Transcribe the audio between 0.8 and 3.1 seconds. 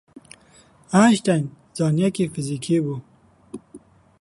Eînişteyn zaneyekî fîzîkî bû